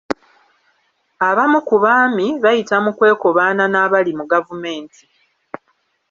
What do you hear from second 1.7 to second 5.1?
Baami bayita mu kwekobaana n’abali mu gavumenti.